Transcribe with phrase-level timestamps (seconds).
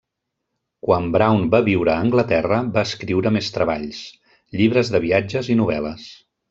[0.87, 4.03] Quan Brown va viure a Anglaterra, va escriure més treballs:
[4.59, 6.15] llibres de viatges i novel·les.